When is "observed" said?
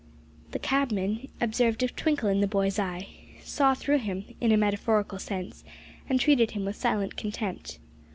1.39-1.83